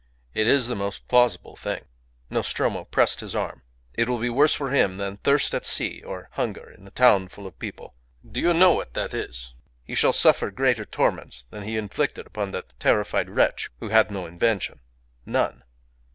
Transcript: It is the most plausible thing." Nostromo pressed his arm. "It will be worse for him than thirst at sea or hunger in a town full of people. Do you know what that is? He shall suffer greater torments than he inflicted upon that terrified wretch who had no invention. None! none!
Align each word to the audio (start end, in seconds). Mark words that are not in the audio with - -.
It 0.33 0.47
is 0.47 0.67
the 0.67 0.73
most 0.75 1.07
plausible 1.07 1.55
thing." 1.55 1.85
Nostromo 2.31 2.85
pressed 2.85 3.19
his 3.19 3.35
arm. 3.35 3.61
"It 3.93 4.09
will 4.09 4.17
be 4.17 4.31
worse 4.31 4.55
for 4.55 4.71
him 4.71 4.97
than 4.97 5.17
thirst 5.17 5.53
at 5.53 5.63
sea 5.63 6.01
or 6.01 6.29
hunger 6.31 6.67
in 6.71 6.87
a 6.87 6.89
town 6.89 7.27
full 7.27 7.45
of 7.45 7.59
people. 7.59 7.93
Do 8.27 8.39
you 8.39 8.51
know 8.51 8.73
what 8.73 8.95
that 8.95 9.13
is? 9.13 9.53
He 9.83 9.93
shall 9.93 10.11
suffer 10.11 10.49
greater 10.49 10.85
torments 10.85 11.43
than 11.43 11.61
he 11.61 11.77
inflicted 11.77 12.25
upon 12.25 12.49
that 12.49 12.73
terrified 12.79 13.29
wretch 13.29 13.69
who 13.79 13.89
had 13.89 14.09
no 14.09 14.25
invention. 14.25 14.79
None! 15.27 15.57
none! 15.59 15.63